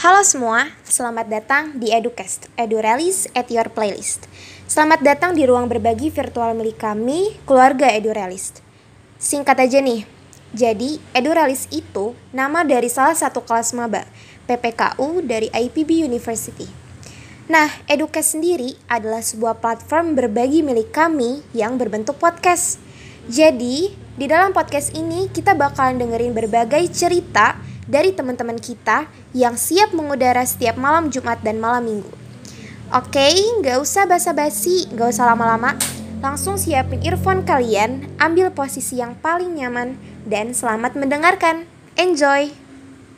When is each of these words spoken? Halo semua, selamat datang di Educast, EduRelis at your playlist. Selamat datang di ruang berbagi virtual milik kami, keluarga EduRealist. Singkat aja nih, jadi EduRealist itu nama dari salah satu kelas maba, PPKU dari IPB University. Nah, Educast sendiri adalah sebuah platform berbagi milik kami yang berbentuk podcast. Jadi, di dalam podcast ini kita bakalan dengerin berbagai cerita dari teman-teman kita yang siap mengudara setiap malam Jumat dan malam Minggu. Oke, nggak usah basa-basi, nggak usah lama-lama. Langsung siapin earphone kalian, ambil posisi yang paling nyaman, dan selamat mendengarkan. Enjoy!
Halo 0.00 0.24
semua, 0.24 0.72
selamat 0.80 1.28
datang 1.28 1.76
di 1.76 1.92
Educast, 1.92 2.48
EduRelis 2.56 3.28
at 3.36 3.52
your 3.52 3.68
playlist. 3.68 4.24
Selamat 4.64 5.04
datang 5.04 5.36
di 5.36 5.44
ruang 5.44 5.68
berbagi 5.68 6.08
virtual 6.08 6.56
milik 6.56 6.80
kami, 6.80 7.36
keluarga 7.44 7.92
EduRealist. 7.92 8.64
Singkat 9.20 9.60
aja 9.60 9.84
nih, 9.84 10.08
jadi 10.56 10.96
EduRealist 11.12 11.68
itu 11.68 12.16
nama 12.32 12.64
dari 12.64 12.88
salah 12.88 13.12
satu 13.12 13.44
kelas 13.44 13.76
maba, 13.76 14.08
PPKU 14.48 15.20
dari 15.20 15.52
IPB 15.52 16.08
University. 16.08 16.64
Nah, 17.52 17.68
Educast 17.84 18.40
sendiri 18.40 18.80
adalah 18.88 19.20
sebuah 19.20 19.60
platform 19.60 20.16
berbagi 20.16 20.64
milik 20.64 20.96
kami 20.96 21.44
yang 21.52 21.76
berbentuk 21.76 22.16
podcast. 22.16 22.80
Jadi, 23.28 23.92
di 24.16 24.24
dalam 24.24 24.56
podcast 24.56 24.96
ini 24.96 25.28
kita 25.28 25.52
bakalan 25.52 26.00
dengerin 26.00 26.32
berbagai 26.32 26.88
cerita 26.88 27.68
dari 27.86 28.12
teman-teman 28.12 28.58
kita 28.58 29.06
yang 29.32 29.54
siap 29.54 29.94
mengudara 29.94 30.44
setiap 30.44 30.76
malam 30.76 31.08
Jumat 31.08 31.40
dan 31.40 31.62
malam 31.62 31.86
Minggu. 31.86 32.12
Oke, 32.90 33.30
nggak 33.62 33.78
usah 33.78 34.04
basa-basi, 34.10 34.90
nggak 34.90 35.14
usah 35.14 35.30
lama-lama. 35.30 35.78
Langsung 36.20 36.60
siapin 36.60 37.00
earphone 37.06 37.46
kalian, 37.46 38.10
ambil 38.20 38.50
posisi 38.52 39.00
yang 39.00 39.16
paling 39.22 39.56
nyaman, 39.56 39.96
dan 40.26 40.52
selamat 40.52 40.98
mendengarkan. 40.98 41.64
Enjoy! 41.96 42.69